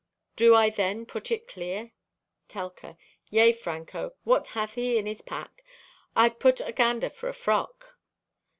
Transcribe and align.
Do 0.35 0.55
I 0.55 0.71
then 0.71 1.05
put 1.05 1.29
it 1.29 1.47
clear?" 1.47 1.91
(Telka) 2.49 2.97
"Yea, 3.29 3.53
Franco, 3.53 4.15
what 4.23 4.47
hath 4.57 4.73
he 4.73 4.97
in 4.97 5.05
his 5.05 5.21
pack? 5.21 5.63
I'd 6.15 6.39
put 6.39 6.59
a 6.59 6.71
gander 6.71 7.11
for 7.11 7.29
a 7.29 7.35
frock!" 7.35 7.99